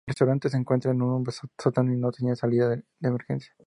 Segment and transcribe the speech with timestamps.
[0.07, 1.23] El restaurante se encuentra en un
[1.59, 3.53] sótano y no tenía salida de emergencia.